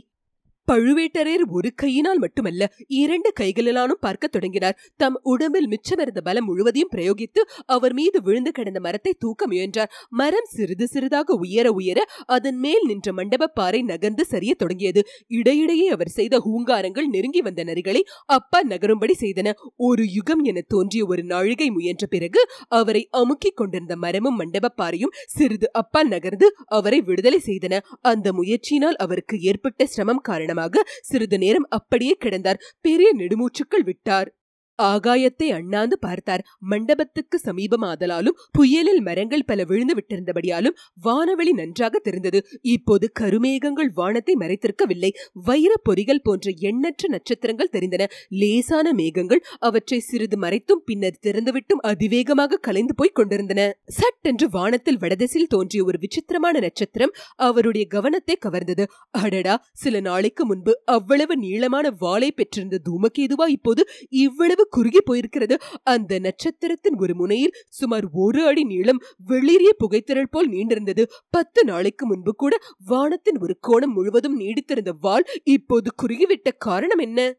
பழுவேட்டரையர் 0.70 1.44
ஒரு 1.58 1.70
கையினால் 1.82 2.20
மட்டுமல்ல 2.24 2.64
இரண்டு 3.02 3.30
கைகளிலானும் 3.40 4.02
பார்க்க 4.06 4.26
தொடங்கினார். 4.28 4.76
தம் 5.02 5.18
உடம்பில் 5.24 5.68
மிச்சமிருந்த 5.74 6.22
பலம் 6.28 6.48
முழுவதையும் 6.50 6.92
பிரயோகித்து 6.96 7.42
அவர் 7.76 7.94
மீது 7.94 8.18
விழுந்து 8.22 8.52
கிடந்த 8.52 8.80
மரத்தை 8.80 9.14
தூக்க 9.24 9.48
முயன்றார். 9.48 9.90
மரம் 10.20 10.50
சிறிது 10.56 10.88
சிறிதாக 10.88 11.38
உயர 11.44 11.68
உயர 11.72 12.00
அதன் 12.26 12.60
மேல் 12.66 12.86
நின்ற 12.86 13.14
மண்டப 13.14 13.48
பாறை 13.60 13.82
நகர்ந்து 13.82 14.26
சரிய 14.26 14.54
தொடங்கியது. 14.54 15.04
இடையிடையே 15.40 15.88
அவர் 15.88 16.14
செய்த 16.18 16.38
ஹூங்காரங்கள் 16.46 17.08
நெருங்கி 17.16 17.42
வந்த 17.42 17.64
நரிகளை 17.64 18.02
அப்பா 18.38 18.62
நகரும்படி 18.64 19.16
செய்தன. 19.24 19.54
ஒரு 19.90 20.06
யுகம் 20.18 20.44
என 20.44 20.64
தோன்றிய 20.68 21.06
ஒரு 21.06 21.24
நாழிகை 21.24 21.70
முயன்ற 21.70 22.06
பிறகு 22.06 22.44
அவரை 22.82 23.04
அமுக்கிக் 23.22 23.58
கொண்டிருந்த 23.62 23.96
மரமும் 23.96 24.36
மண்டப 24.36 24.74
பாறையும் 24.76 25.16
சிறிது 25.38 25.70
அப்பா 25.74 26.04
நகர்ந்து 26.14 26.50
அவரை 26.80 27.02
விடுதலை 27.02 27.42
செய்தன. 27.50 27.74
அந்த 28.02 28.28
முயற்சியினால் 28.32 29.02
அவருக்கு 29.06 29.36
ஏற்பட்ட 29.40 29.86
சிரமம் 29.86 30.22
காரணமாக 30.22 30.58
சிறிது 31.02 31.38
நேரம் 31.38 31.68
அப்படியே 31.70 32.18
கிடந்தார். 32.26 32.60
பெரிய 32.82 33.16
நெடுமூச்சுக்கள் 33.16 33.84
விட்டார். 33.84 34.39
ஆகாயத்தை 34.88 35.48
அண்ணாந்து 35.52 36.00
பார்த்தார். 36.00 36.44
மண்டபத்துக்கு 36.70 37.38
சமீபமாதலாலும் 37.46 38.38
புயலில் 38.52 39.02
மரங்கள் 39.02 39.46
பல 39.46 39.64
விழுந்து 39.64 39.96
விட்டிருந்தபடியாலும் 39.96 40.76
வானவெளி 41.04 41.54
நன்றாக 41.54 42.00
தெரிந்தது. 42.00 42.40
இப்போது 42.62 43.12
கருமேகங்கள் 43.20 43.92
வானத்தை 43.94 44.36
மறைத்திருக்கவில்லை. 44.40 45.12
வைர 45.44 45.72
பொறிகள் 45.90 46.24
போன்ற 46.24 46.50
எண்ணற்ற 46.62 47.04
நட்சத்திரங்கள் 47.10 47.74
தெரிந்தன. 47.74 48.04
லேசான 48.42 48.94
மேகங்கள் 48.94 49.44
அவற்றை 49.60 50.00
சிறிது 50.00 50.38
மறைத்தும் 50.38 50.84
பின்னர் 50.86 51.22
திறந்துவிட்டும் 51.22 51.84
அதிவேகமாக 51.84 52.60
கலைந்து 52.60 52.96
போய் 52.96 53.16
கொண்டிருந்தன. 53.16 53.62
சட்டென்று 53.90 54.50
வானத்தில் 54.50 54.98
வடதிசையில் 54.98 55.48
தோன்றிய 55.48 55.84
ஒரு 55.84 55.98
விசித்திரமான 55.98 56.60
நட்சத்திரம் 56.60 57.14
அவருடைய 57.40 57.86
கவனத்தை 57.88 58.38
கவர்ந்தது. 58.40 58.84
அடடா! 59.12 59.56
சில 59.74 60.00
நாளைக்கு 60.00 60.46
முன்பு 60.46 60.74
அவ்வளவு 60.86 61.36
நீளமான 61.38 61.88
வாளை 62.00 62.32
பெற்றிருந்த 62.32 62.80
தூமகேதுவா 62.90 63.48
இப்போது 63.50 63.82
இவ்வளவு 64.20 64.64
குறுகி 64.70 65.02
போயிருக்கிறது. 65.06 65.56
அந்த 65.84 66.20
நட்சத்திரத்தின் 66.20 66.98
ஒரு 66.98 67.16
முனையில் 67.16 67.56
சுமார் 67.70 68.06
ஒரு 68.14 68.46
அடி 68.46 68.64
நீளம் 68.64 69.02
வெளிரிய 69.28 69.70
புகைத்திரள் 69.78 70.32
போல் 70.32 70.50
நீண்டிருந்தது. 70.50 71.04
பத்து 71.30 71.64
நாளைக்கு 71.66 72.06
முன்பு 72.08 72.36
கூட 72.36 72.58
வானத்தின் 72.86 73.38
ஒரு 73.40 73.58
கோணம் 73.68 73.94
முழுவதும் 73.94 74.40
நீடித்திருந்த 74.40 74.90
வால் 75.00 75.28
இப்போது 75.44 75.92
குறுகிவிட்ட 76.02 76.50
காரணம் 76.58 76.98
என்ன? 76.98 77.38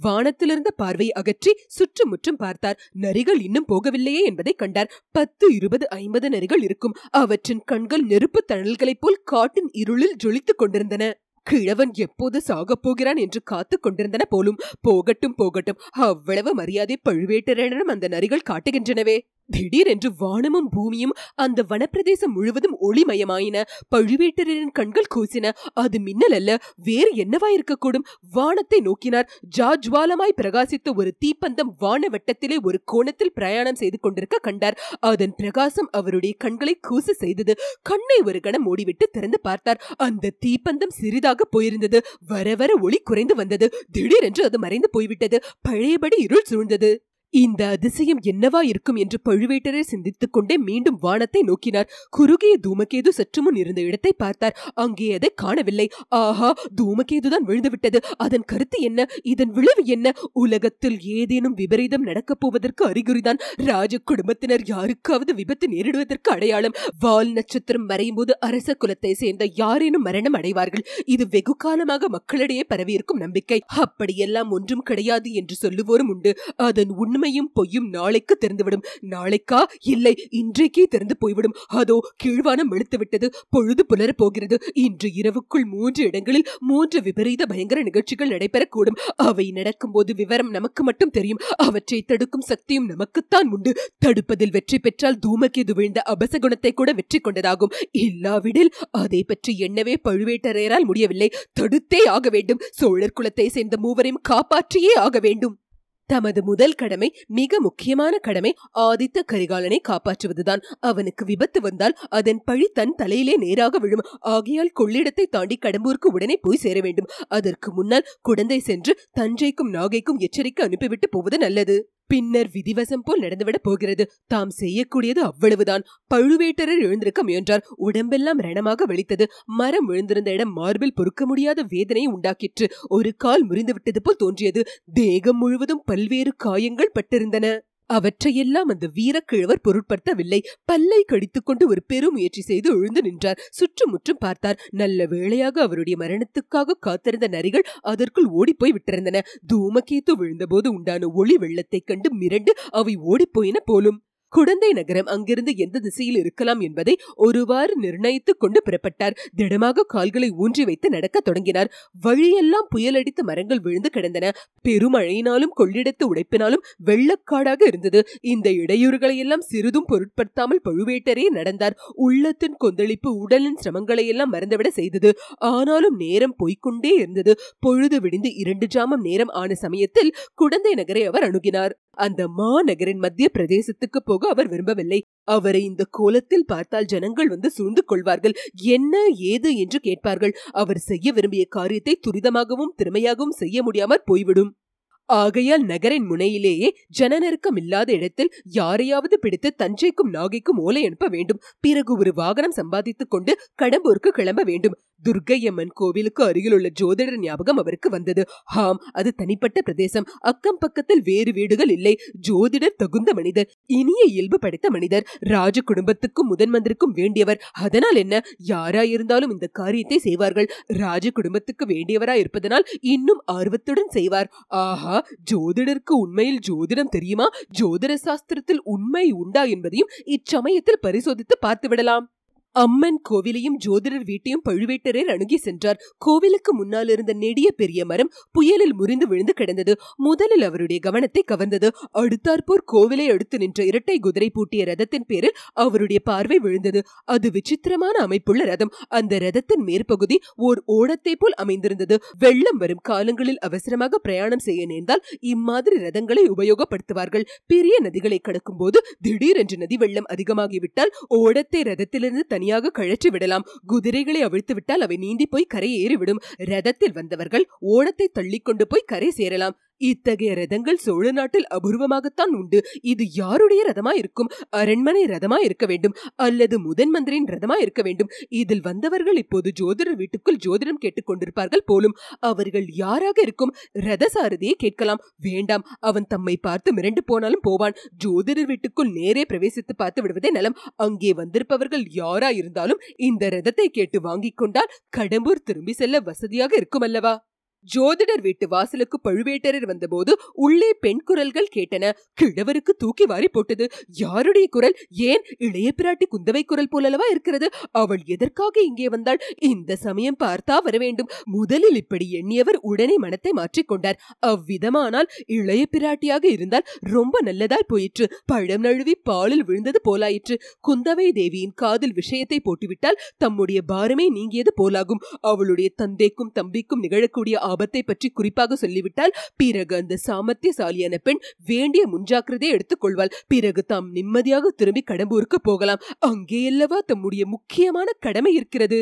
வானத்திலிருந்த 0.00 0.70
பார்வை 0.76 1.12
அகற்றி 1.12 1.52
சுற்றுமுற்றும் 1.66 2.36
பார்த்தார். 2.36 2.78
நரிகள் 3.00 3.40
இன்னும் 3.40 3.66
போகவில்லையே 3.68 4.22
என்பதை 4.24 4.52
கண்டார். 4.52 4.90
பத்து 5.10 5.54
இருபது 5.54 5.88
ஐம்பது 5.88 6.28
நரிகள் 6.28 6.62
இருக்கும். 6.62 6.94
அவற்றின் 7.10 7.62
கண்கள் 7.64 8.02
நெருப்பு 8.02 8.44
தணல்களைப் 8.44 9.00
போல் 9.00 9.20
காட்டின் 9.24 9.68
இருளில் 9.72 10.16
ஜொலித்துக் 10.24 10.58
கொண்டிருந்தன. 10.58 11.23
கிழவன் 11.44 11.90
எப்போது 11.94 12.42
சாகப் 12.48 12.82
போகிறான் 12.82 13.16
என்று 13.16 13.42
காத்துக் 13.42 13.82
கொண்டிருந்தன 13.82 14.24
போலும் 14.24 14.56
போகட்டும் 14.80 15.34
போகட்டும். 15.34 15.78
அவ்வளவு 15.90 16.54
மரியாதை 16.54 17.00
பழுவேட்டரனிடம் 17.08 17.92
அந்த 17.92 18.08
நரிகள் 18.08 18.46
காட்டுகின்றனவே. 18.50 19.18
திடீரென்று 19.50 20.10
வானமும் 20.18 20.68
பூமியும் 20.68 21.12
அந்த 21.34 21.64
வனப்பிரதேசம் 21.68 22.32
முழுவதும் 22.34 22.76
ஒளிமயமாயின. 22.80 23.62
பழுவேட்டரின் 23.96 24.72
கண்கள் 24.72 25.10
கூசின. 25.14 25.50
அது 25.74 26.00
மின்னல் 26.00 26.32
அல்ல 26.32 26.58
வேறு 26.76 27.12
என்னவாயிருக்கக்கூடும்? 27.12 28.06
வானத்தை 28.30 28.80
நோக்கினார். 28.80 29.28
ஜாஜ்வாலமாய் 29.58 30.36
பிரகாசித்த 30.42 30.94
ஒரு 30.96 31.14
தீப்பந்தம் 31.18 31.72
வான 31.78 32.08
வட்டத்திலே 32.08 32.56
ஒரு 32.62 32.82
கோணத்தில் 32.84 33.32
பிரயாணம் 33.32 33.74
செய்து 33.74 34.00
கொண்டிருக்க 34.00 34.38
கண்டார். 34.38 34.78
அதன் 35.00 35.34
பிரகாசம் 35.34 35.88
அவருடைய 35.90 36.34
கண்களை 36.38 36.80
கூச 36.88 37.10
செய்தது. 37.10 37.54
கண்ணை 37.82 38.20
ஒரு 38.24 38.40
கணம் 38.40 38.66
மூடிவிட்டு 38.66 39.06
திறந்து 39.12 39.40
பார்த்தார். 39.40 39.82
அந்த 39.96 40.32
தீப்பந்தம் 40.46 40.88
சிறிதாக 40.88 41.48
போயிருந்தது. 41.56 42.00
வர 42.26 42.54
வர 42.54 42.78
ஒளி 42.80 42.98
குறைந்து 42.98 43.34
வந்தது. 43.34 43.72
திடீரென்று 43.92 44.44
அது 44.44 44.58
மறைந்து 44.58 44.90
போய்விட்டது. 44.90 45.40
பழையபடி 45.62 46.16
இருள் 46.18 46.46
சூழ்ந்தது. 46.50 47.04
இந்த 47.34 47.62
அதிசயம் 47.66 48.20
என்னவா 48.22 48.60
இருக்கும் 48.62 48.96
என்று 48.96 49.18
பழுவேட்டரர் 49.24 49.88
சிந்தித்துக் 49.92 50.32
கொண்டே 50.32 50.56
மீண்டும் 50.58 50.98
வானத்தை 51.00 51.40
நோக்கினார். 51.42 51.88
குறுகிய 52.10 52.54
தூமகேது 52.66 53.08
சற்று 53.08 53.42
முன் 53.42 53.54
இருந்த 53.54 53.80
இடத்தை 53.80 54.12
பார்த்தார். 54.12 54.54
அங்கே 54.74 55.12
அதை 55.12 55.30
காணவில்லை. 55.34 55.86
ஆஹா 56.08 56.50
தூமகேதுதான் 56.80 57.46
விழுந்துவிட்டது. 57.46 58.00
அதன் 58.16 58.44
கருத்து 58.44 58.80
என்ன? 58.80 59.06
இதன் 59.22 59.50
விளைவு 59.50 59.84
என்ன? 59.86 60.12
உலகத்தில் 60.32 60.98
ஏதேனும் 61.00 61.54
விபரீதம் 61.54 62.02
நடக்கப் 62.02 62.40
போவதற்கு 62.40 62.84
அறிகுறிதான். 62.86 63.40
ராஜ 63.64 63.98
குடும்பத்தினர் 64.04 64.64
யாருக்காவது 64.64 65.34
விபத்து 65.34 65.68
நேரிடுவதற்கு 65.68 66.30
அடையாளம். 66.30 66.76
வால் 67.00 67.32
நட்சத்திரம் 67.32 67.86
மறையும் 67.86 68.14
போது 68.14 68.32
அரச 68.40 68.76
குலத்தை 68.84 69.12
சேர்ந்த 69.12 69.44
யாரேனும் 69.54 70.02
மரணம் 70.02 70.32
அடைவார்கள். 70.32 70.86
இது 71.06 71.26
வெகு 71.30 71.56
காலமாக 71.56 72.08
மக்களிடையே 72.08 72.64
பரவியிருக்கும் 72.68 73.22
நம்பிக்கை. 73.24 73.60
அப்படியெல்லாம் 73.84 74.50
ஒன்றும் 74.50 74.82
கிடையாது 74.82 75.32
என்று 75.32 75.56
சொல்லுவோரும் 75.62 76.12
உண்டு. 76.14 76.32
அதன் 76.56 76.92
உண்மை 76.96 77.23
உண்மையும் 77.24 77.50
பொய்யும் 77.52 77.86
நாளைக்கு 77.88 78.34
திறந்துவிடும் 78.40 78.82
நாளைக்கா? 79.10 79.60
இல்லை 79.84 80.12
இன்றைக்கே 80.30 80.82
திறந்து 80.84 81.14
போய்விடும். 81.16 81.54
அதோ 81.80 81.96
கீழ்வானம் 82.22 82.70
வெளுத்து 82.72 82.96
விட்டது 82.98 83.26
பொழுது 83.48 83.82
புலரப் 83.86 84.18
போகிறது. 84.18 84.56
இன்று 84.84 85.08
இரவுக்குள் 85.20 85.64
மூன்று 85.64 86.02
இடங்களில் 86.04 86.46
மூன்று 86.60 87.00
விபரீத 87.02 87.46
பயங்கர 87.46 87.82
நிகழ்ச்சிகள் 87.82 88.32
நடைபெறக்கூடும். 88.34 88.98
அவை 89.28 89.46
நடக்கும்போது 89.50 90.14
விவரம் 90.14 90.50
நமக்கு 90.50 90.84
மட்டும் 90.84 91.10
தெரியும். 91.10 91.40
அவற்றை 91.66 92.00
தடுக்கும் 92.02 92.46
சக்தியும் 92.50 92.90
நமக்குத்தான் 92.92 93.50
உண்டு. 93.50 93.72
தடுப்பதில் 94.06 94.54
வெற்றி 94.58 94.78
பெற்றால் 94.78 95.20
தூமக்கேது 95.26 95.74
விழுந்த 95.80 96.02
அபசகுணத்தை 96.14 96.74
கூட 96.74 96.92
வெற்றி 96.92 97.20
கொண்டதாகும். 97.20 97.74
இல்லாவிடில் 98.04 98.72
அதை 99.02 99.22
பற்றி 99.24 99.54
எண்ணவே 99.68 99.96
பழுவேட்டரையரால் 100.08 100.88
முடியவில்லை. 100.90 101.30
தடுத்தே 101.60 102.02
ஆக 102.16 102.28
வேண்டும். 102.28 102.62
சோழர் 102.80 103.18
குலத்தை 103.20 103.48
சேர்ந்த 103.48 103.76
மூவரையும் 103.80 104.24
காப்பாற்றியே 104.28 104.94
ஆக 105.06 105.18
வேண்டும். 105.18 105.56
தமது 106.06 106.42
முதல் 106.42 106.74
கடமை 106.74 107.08
மிக 107.26 107.60
முக்கியமான 107.60 108.18
கடமை 108.18 108.54
ஆதித்த 108.78 109.24
கரிகாலனை 109.32 109.78
காப்பாற்றுவதுதான். 109.88 110.62
அவனுக்கு 110.80 111.24
விபத்து 111.24 111.60
வந்தால் 111.60 111.96
அதன் 112.08 112.42
பழி 112.44 112.70
தன் 112.72 112.94
தலையிலே 112.94 113.36
நேராக 113.36 113.78
விழும். 113.78 114.04
ஆகையால் 114.20 114.72
கொள்ளிடத்தை 114.80 115.26
தாண்டி 115.30 115.58
கடம்பூருக்கு 115.62 116.10
உடனே 116.12 116.36
போய் 116.36 116.56
சேர 116.56 116.80
வேண்டும். 116.80 117.10
அதற்கு 117.28 117.72
முன்னால் 117.72 118.08
குடந்தை 118.22 118.58
சென்று 118.58 118.94
தஞ்சைக்கும் 119.20 119.72
நாகைக்கும் 119.72 120.18
எச்சரிக்கை 120.18 120.66
அனுப்பிவிட்டு 120.66 121.08
போவது 121.08 121.38
நல்லது. 121.38 121.93
பின்னர் 122.06 122.50
விதிவசம் 122.52 123.04
போல் 123.04 123.20
நடந்துவிடப் 123.20 123.62
போகிறது. 123.62 124.10
தாம் 124.26 124.50
செய்யக்கூடியது 124.60 125.18
அவ்வளவுதான். 125.20 125.82
பழுவேட்டரர் 126.14 126.82
எழுந்திருக்க 126.82 127.22
முயன்றார். 127.22 127.64
உடம்பெல்லாம் 127.76 128.40
ரணமாக 128.40 128.82
வெளித்தது 128.82 129.26
மரம் 129.44 129.88
விழுந்திருந்த 129.88 130.28
இடம் 130.28 130.52
மார்பில் 130.52 130.94
பொறுக்க 130.94 131.26
முடியாத 131.26 131.64
வேதனையை 131.68 132.12
உண்டாக்கிற்று. 132.12 132.68
ஒரு 132.88 133.14
கால் 133.16 133.48
முறிந்துவிட்டது 133.48 134.00
போல் 134.02 134.16
தோன்றியது. 134.16 134.64
தேகம் 134.92 135.38
முழுவதும் 135.38 135.82
பல்வேறு 135.84 136.34
காயங்கள் 136.36 136.92
பட்டிருந்தன. 136.94 137.60
அவற்றையெல்லாம் 137.86 138.68
அந்த 138.68 138.90
வீரக்கிழவர் 138.94 139.60
பொருட்படுத்தவில்லை. 139.64 140.40
பல்லை 140.64 141.02
கடித்துக்கொண்டு 141.02 141.68
ஒரு 141.68 141.82
பெரும் 141.86 142.12
முயற்சி 142.12 142.40
செய்து 142.40 142.70
எழுந்து 142.70 143.02
நின்றார். 143.02 143.38
சுற்றுமுற்றும் 143.50 144.16
பார்த்தார். 144.20 144.58
நல்ல 144.70 145.06
வேளையாக 145.06 145.62
அவருடைய 145.62 145.98
மரணத்துக்காக 145.98 146.70
காத்திருந்த 146.80 147.28
நரிகள் 147.28 147.62
அதற்குள் 147.80 148.24
ஓடிப்போய் 148.24 148.72
விட்டிருந்தன. 148.72 149.20
தூமகேத்து 149.52 150.12
விழுந்தபோது 150.18 150.68
உண்டான 150.68 151.08
ஒளி 151.08 151.36
வெள்ளத்தைக் 151.36 151.86
கண்டு 151.86 152.18
மிரண்டு 152.18 152.50
அவை 152.70 152.96
ஓடிப்போயின 152.96 153.56
போலும். 153.64 154.02
குடந்தை 154.34 154.72
நகரம் 154.72 155.06
அங்கிருந்து 155.06 155.52
எந்த 155.56 155.78
திசையில் 155.78 156.16
இருக்கலாம் 156.16 156.60
என்பதை 156.60 156.94
ஒருவாறு 157.16 157.74
நிர்ணயித்துக் 157.80 158.40
கொண்டு 158.40 158.60
புறப்பட்டார். 158.62 159.16
திடமாக 159.36 159.82
கால்களை 159.82 160.28
ஊன்றி 160.30 160.64
வைத்து 160.64 160.88
நடக்க 160.90 161.20
தொடங்கினார். 161.20 161.70
வழியெல்லாம் 162.00 162.68
புயலடித்து 162.76 163.22
மரங்கள் 163.22 163.60
விழுந்து 163.60 163.90
கிடந்தன. 163.90 164.32
பெருமழையினாலும் 164.68 165.54
கொள்ளிடத்து 165.56 166.04
உடைப்பினாலும் 166.04 166.64
வெள்ளக்காடாக 166.84 167.62
இருந்தது. 167.66 168.06
இந்த 168.20 168.50
இடையூறுகளை 168.50 169.16
எல்லாம் 169.16 169.40
சிறிதும் 169.40 169.88
பொருட்படுத்தாமல் 169.88 170.62
பழுவேட்டரே 170.68 171.26
நடந்தார். 171.28 171.78
உள்ளத்தின் 172.08 172.58
கொந்தளிப்பு 172.58 173.12
உடலின் 173.16 173.60
சிரமங்களை 173.64 174.06
எல்லாம் 174.06 174.32
மறந்துவிட 174.32 174.70
செய்தது. 174.80 175.12
ஆனாலும் 175.50 175.96
நேரம் 175.96 176.36
போய்கொண்டே 176.38 176.92
இருந்தது. 176.94 177.34
பொழுது 177.60 178.00
விடிந்து 178.00 178.32
இரண்டு 178.34 178.66
ஜாமம் 178.74 179.06
நேரம் 179.08 179.34
ஆன 179.34 179.54
சமயத்தில் 179.54 180.14
குடந்தை 180.34 180.74
நகரை 180.74 181.04
அவர் 181.04 181.26
அணுகினார். 181.30 181.74
அந்த 181.96 182.28
மாநகரின் 182.28 182.98
மத்திய 182.98 183.28
பிரதேசத்துக்கு 183.38 184.00
போக 184.04 184.28
அவர் 184.28 184.48
விரும்பவில்லை. 184.48 185.02
அவரை 185.24 185.64
இந்த 185.64 185.84
கோலத்தில் 185.90 186.44
பார்த்தால் 186.44 186.84
ஜனங்கள் 186.84 187.28
வந்து 187.28 187.50
சூழ்ந்து 187.50 187.84
கொள்வார்கள். 187.84 188.34
என்ன 188.62 189.06
ஏது 189.06 189.56
என்று 189.56 189.80
கேட்பார்கள். 189.80 190.34
அவர் 190.52 190.78
செய்ய 190.78 191.12
விரும்பிய 191.12 191.44
காரியத்தை 191.48 192.00
துரிதமாகவும் 192.06 192.74
திறமையாகவும் 192.76 193.38
செய்ய 193.38 193.62
முடியாமற் 193.62 194.04
போய்விடும். 194.04 194.56
ஆகையால் 195.04 195.62
நகரின் 195.62 196.10
முனையிலேயே 196.10 196.68
ஜனநெருக்கம் 196.98 197.56
இல்லாத 197.56 197.92
இடத்தில் 197.92 198.32
யாரையாவது 198.44 199.18
பிடித்து 199.18 199.54
தஞ்சைக்கும் 199.58 200.12
நாகைக்கும் 200.12 200.56
ஓலை 200.56 200.84
அனுப்ப 200.84 201.08
வேண்டும். 201.08 201.40
பிறகு 201.60 201.98
ஒரு 201.98 202.12
வாகனம் 202.14 202.50
சம்பாதித்துக் 202.50 203.10
கொண்டு 203.10 203.38
கடம்பூருக்கு 203.62 204.08
கிளம்ப 204.08 204.42
வேண்டும். 204.42 204.76
துர்க்கையம்மன் 205.02 205.72
கோவிலுக்கு 205.74 206.24
அருகிலுள்ள 206.24 206.70
ஜோதிடர் 206.80 207.18
ஞாபகம் 207.18 207.56
அவருக்கு 207.56 207.90
வந்தது. 207.90 208.26
ஹாம் 208.44 208.80
அது 208.92 209.14
தனிப்பட்ட 209.14 209.62
பிரதேசம். 209.62 210.06
அக்கம் 210.20 210.58
பக்கத்தில் 210.58 211.02
வேறு 211.02 211.32
வீடுகள் 211.32 211.68
இல்லை. 211.68 211.98
ஜோதிடர் 212.28 212.76
தகுந்த 212.76 213.14
மனிதர். 213.14 213.50
இனிய 213.66 214.04
இயல்பு 214.04 214.38
படைத்த 214.38 214.70
மனிதர். 214.70 215.06
ராஜ 215.18 215.60
குடும்பத்துக்கும் 215.60 216.36
முதன்மந்திரிக்கும் 216.36 216.94
வேண்டியவர். 216.94 217.40
அதனால் 217.52 217.94
என்ன? 217.94 218.22
யாராயிருந்தாலும் 218.48 219.30
இந்த 219.30 219.46
காரியத்தை 219.46 219.98
செய்வார்கள். 219.98 220.50
ராஜ 220.66 221.10
குடும்பத்துக்கு 221.10 221.66
வேண்டியவராய் 221.66 222.18
இருப்பதனால் 222.18 222.64
இன்னும் 222.80 223.22
ஆர்வத்துடன் 223.24 223.88
செய்வார். 223.88 224.32
ஆஹா 224.46 225.06
ஜோதிடருக்கு 225.32 225.94
உண்மையில் 225.96 226.38
ஜோதிடம் 226.48 226.88
தெரியுமா? 226.88 227.28
ஜோதிட 227.60 227.94
சாஸ்திரத்தில் 228.04 228.60
உண்மை 228.64 229.10
உண்டா 229.10 229.44
என்பதையும் 229.44 229.88
இச்சமயத்தில் 230.04 230.80
பரிசோதித்து 230.80 231.38
பார்த்து 231.38 231.68
விடலாம் 231.68 232.12
அம்மன் 232.54 232.98
கோவிலையும் 233.10 233.56
ஜோதிடர் 233.64 234.04
வீட்டையும் 234.04 234.42
பழுவேட்டரர் 234.48 235.08
அணுகி 235.14 235.36
சென்றார். 235.36 235.78
கோவிலுக்கு 235.98 236.54
முன்னால் 236.54 236.88
இருந்த 236.88 237.12
நெடிய 237.12 237.50
பெரிய 237.50 237.84
மரம் 237.84 238.10
புயலில் 238.30 238.74
முறிந்து 238.74 239.06
விழுந்து 239.06 239.32
கிடந்தது. 239.32 239.72
முதலில் 239.96 240.42
அவருடைய 240.42 240.80
கவனத்தை 240.80 241.24
கவர்ந்தது. 241.32 241.68
அடுத்தாற்போர் 241.92 242.62
கோவிலை 242.72 243.06
அடுத்து 243.08 243.38
நின்ற 243.38 243.64
இரட்டை 243.64 243.96
குதிரை 243.98 244.30
பூட்டிய 244.30 244.64
ரதத்தின் 244.64 245.06
பேரில் 245.06 245.36
அவருடைய 245.52 246.00
பார்வை 246.00 246.38
விழுந்தது. 246.38 246.82
அது 247.04 247.30
விசித்திரமான 247.30 247.96
அமைப்புள்ள 247.98 248.44
ரதம். 248.44 248.72
அந்த 248.88 249.18
ரதத்தின் 249.18 249.64
மேற்பகுதி 249.64 250.18
ஓர் 250.36 250.62
ஓடத்தை 250.66 251.14
போல் 251.16 251.36
அமைந்திருந்தது. 251.36 251.98
வெள்ளம் 252.18 252.56
வரும் 252.56 252.82
காலங்களில் 252.82 253.38
அவசரமாக 253.38 253.98
பிரயாணம் 253.98 254.38
செய்ய 254.38 254.66
நேர்ந்தால் 254.66 255.04
இம்மாதிரி 255.20 255.76
ரதங்களை 255.76 256.24
உபயோகப்படுத்துவார்கள். 256.36 257.26
பெரிய 257.46 257.74
நதிகளை 257.82 258.18
கடக்கும் 258.18 258.56
போது 258.56 258.78
திடீரென்று 259.00 259.56
நதி 259.56 259.76
வெள்ளம் 259.76 260.10
அதிகமாகிவிட்டால் 260.14 260.94
ஓடத்தை 261.08 261.62
ரதத்திலிருந்து 261.62 262.26
தனி 262.26 262.42
தனியாக 262.44 262.70
கழற்றி 262.70 263.08
விடலாம். 263.10 263.44
குதிரைகளை 263.66 264.20
அவிழ்த்து 264.22 264.54
விட்டால் 264.54 264.84
அவை 264.84 264.96
நீந்தி 265.04 265.26
போய் 265.26 265.52
கரை 265.54 265.68
ஏறிவிடும் 265.84 266.20
ரதத்தில் 266.50 266.96
வந்தவர்கள் 266.98 267.44
ஓடத்தை 267.74 268.06
தள்ளிக்கொண்டு 268.18 268.64
போய் 268.72 268.88
கரை 268.92 269.08
சேரலாம். 269.10 269.54
இத்தகைய 269.76 270.32
ரதங்கள் 270.32 270.74
சோழ 270.74 271.12
நாட்டில் 271.12 271.46
அபூர்வமாகத்தான் 271.50 272.32
உண்டு. 272.32 272.62
இது 272.82 273.12
யாருடைய 273.12 273.72
ரதமா 273.72 273.94
இருக்கும்? 273.94 274.30
அரண்மனை 274.50 275.04
ரதமா 275.04 275.38
இருக்க 275.38 275.66
வேண்டும். 275.66 275.94
அல்லது 276.16 276.60
முதன் 276.60 276.90
மந்திரியின் 276.90 277.26
ரதமா 277.26 277.60
இருக்க 277.60 277.82
வேண்டும். 277.82 278.08
இதில் 278.28 278.60
வந்தவர்கள் 278.60 279.16
இப்போது 279.16 279.52
ஜோதிடர் 279.60 279.96
வீட்டுக்குள் 279.96 280.36
ஜோதிடம் 280.46 280.78
கேட்டுக் 280.78 281.10
கொண்டிருப்பார்கள் 281.10 281.64
போலும். 281.64 281.94
அவர்கள் 282.18 282.66
யாராக 282.68 283.20
இருக்கும்? 283.20 283.54
ரத 283.72 284.10
சாரதியை 284.14 284.52
கேட்கலாம். 284.52 284.98
வேண்டாம். 285.16 285.64
அவன் 285.80 286.06
தம்மை 286.08 286.36
பார்த்து 286.36 286.74
மிரண்டு 286.74 286.98
போனாலும் 287.04 287.40
போவான். 287.42 287.72
ஜோதிடர் 288.04 288.42
வீட்டுக்குள் 288.42 288.90
நேரே 288.90 289.24
பிரவேசித்து 289.32 289.74
பார்த்து 289.76 290.02
விடுவதே 290.02 290.30
நலம். 290.30 290.56
அங்கே 290.76 291.12
வந்திருப்பவர்கள் 291.12 291.84
யாரா 291.88 292.28
இருந்தாலும் 292.28 292.80
இந்த 292.96 293.28
ரதத்தை 293.28 293.64
கேட்டு 293.64 294.00
வாங்கிக் 294.00 294.36
கொண்டால் 294.36 294.70
கடம்பூர் 294.96 295.44
திரும்பி 295.44 295.72
செல்ல 295.72 296.00
வசதியாக 296.00 296.56
இருக்கும் 296.56 296.80
அல்லவா 296.80 297.32
ஜோதிடர் 297.66 298.20
வீட்டு 298.20 298.48
வாசலுக்கு 298.48 299.00
பழுவேட்டரர் 299.04 299.66
வந்தபோது 299.66 300.12
உள்ளே 300.32 300.70
பெண் 300.80 301.02
குரல்கள் 301.04 301.48
கேட்டன. 301.56 301.92
கிழவருக்கு 302.22 302.72
தூக்கி 302.78 303.04
வாரி 303.04 303.28
போட்டது. 303.28 303.70
யாருடைய 303.96 304.46
குரல்? 304.50 304.76
ஏன்? 304.90 305.22
இளைய 305.38 305.72
பிராட்டி 305.82 306.06
குந்தவை 306.10 306.42
குரல் 306.44 306.70
போலலவா 306.72 307.06
இருக்கிறது? 307.10 307.48
அவள் 307.72 308.02
எதற்காக 308.06 308.60
இங்கே 308.60 308.88
வந்தாள்? 308.88 309.20
இந்த 309.38 309.76
சமயம் 309.76 310.18
பார்த்தா 310.24 310.56
வர 310.62 310.78
வேண்டும். 310.78 311.10
முதலில் 311.24 311.74
இப்படி 311.74 312.08
எண்ணியவர் 312.12 312.58
உடனே 312.62 312.96
மனத்தை 312.96 313.32
மாற்றிக்கொண்டார் 313.36 314.00
அவ்விதமானால் 314.26 315.10
இளைய 315.26 315.64
பிராட்டியாக 315.76 316.24
இருந்தால் 316.24 316.68
ரொம்ப 316.92 317.22
நல்லதாய் 317.24 317.68
போயிற்று. 317.68 318.06
பழம் 318.26 318.60
நழுவி 318.60 318.94
பாலில் 319.02 319.44
விழுந்தது 319.44 319.80
போலாயிற்று. 319.88 320.36
குந்தவை 320.68 321.08
தேவியின் 321.12 321.54
காதில் 321.54 321.92
விஷயத்தை 321.92 322.40
போட்டுவிட்டால் 322.40 323.00
தம்முடைய 323.16 323.60
பாரமே 323.72 324.08
நீங்கியது 324.08 324.52
போலாகும். 324.62 325.02
அவளுடைய 325.20 325.70
தந்தைக்கும் 325.76 326.32
தம்பிக்கும் 326.34 326.82
நிகழக்கூடிய 326.82 327.34
ஆபத்தை 327.54 327.82
பற்றி 327.82 328.08
குறிப்பாக 328.10 328.56
சொல்லிவிட்டால் 328.56 329.16
பிறகு 329.36 329.74
அந்த 329.76 329.98
சாமர்த்தியசாலியான 330.06 331.00
பெண் 331.02 331.22
வேண்டிய 331.44 331.84
முன்ஜாக்கிரதை 331.88 332.50
எடுத்துக் 332.54 332.82
கொள்வாள் 332.84 333.14
பிறகு 333.26 333.64
தாம் 333.64 333.88
நிம்மதியாக 333.90 334.52
திரும்பி 334.56 334.82
கடம்பூருக்கு 334.90 335.40
போகலாம். 335.42 335.82
அங்கேயல்லவா 336.06 336.80
தம்முடைய 336.86 337.24
முக்கியமான 337.26 337.88
கடமை 338.00 338.32
இருக்கிறது? 338.34 338.78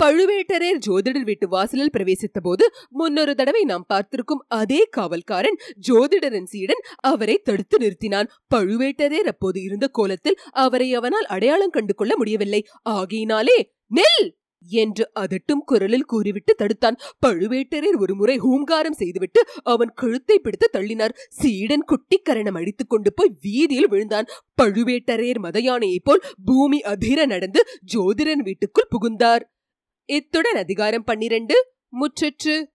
பழுவேட்டரர் 0.00 0.78
ஜோதிடர் 0.86 1.26
வீட்டு 1.26 1.46
வாசலில் 1.48 1.92
பிரவேசித்த 1.92 2.38
போது 2.42 2.64
முன்னொரு 2.90 3.32
தடவை 3.34 3.62
நாம் 3.64 3.84
பார்த்திருக்கும் 3.86 4.42
அதே 4.54 4.80
காவல்காரன் 4.96 5.58
ஜோதிடரின் 5.88 6.48
சீடன் 6.52 6.82
அவரை 7.10 7.36
தடுத்து 7.38 7.78
நிறுத்தினான். 7.78 8.30
பழுவேட்டரர் 8.54 9.30
அப்போது 9.32 9.60
இருந்த 9.62 9.88
கோலத்தில் 9.88 10.40
அவரை 10.64 10.88
அவனால் 10.94 11.26
அடையாளம் 11.26 11.74
கண்டு 11.76 11.94
கொள்ள 11.94 12.14
முடியவில்லை. 12.16 12.60
ஆகையினாலே 12.96 13.58
நெல்! 13.90 14.26
என்று 14.68 15.10
அதட்டும் 15.14 15.64
குரலில் 15.64 16.04
கூறிவிட்டு 16.04 16.54
தடுத்தான். 16.58 16.96
பழுவேட்டரர் 17.26 17.98
ஒரு 17.98 18.14
முறை 18.14 18.38
ஹூங்காரம் 18.38 18.90
செய்துவிட்டு 18.90 19.44
அவன் 19.62 19.92
கழுத்தை 19.94 20.38
பிடித்து 20.38 20.70
தள்ளினார். 20.72 21.10
சீடன் 21.28 21.84
குட்டிக்கரணம் 21.84 22.56
அடித்துக் 22.56 22.90
கொண்டு 22.90 23.12
போய் 23.14 23.36
வீதியில் 23.40 23.88
விழுந்தான். 23.88 24.26
பழுவேட்டரையர் 24.62 25.42
மதயானையைப் 25.42 26.04
போல் 26.04 26.22
பூமி 26.44 26.80
அதிர 26.80 27.26
நடந்து 27.26 27.64
ஜோதிடன் 27.94 28.42
வீட்டுக்குள் 28.42 28.86
புகுந்தார். 28.88 29.52
இத்துடன் 30.04 30.54
அதிகாரம் 30.54 31.04
பன்னிரண்டு. 31.04 31.72
முற்றிற்று. 32.00 32.72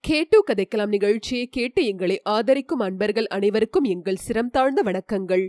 கேட்டு 0.00 0.44
கதைக்கலாம் 0.46 0.88
நிகழ்ச்சியை 0.88 1.46
கேட்டு 1.46 1.84
எங்களை 1.86 2.20
ஆதரிக்கும் 2.22 2.78
அன்பர்கள் 2.78 3.26
அனைவருக்கும் 3.26 3.84
எங்கள் 3.84 4.16
சிரம் 4.16 4.50
தாழ்ந்த 4.50 4.82
வணக்கங்கள். 4.82 5.48